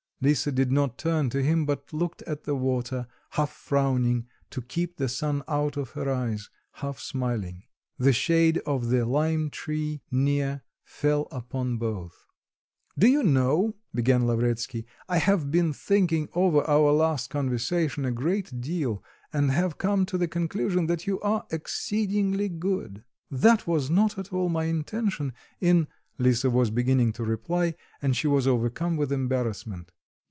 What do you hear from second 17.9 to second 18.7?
a great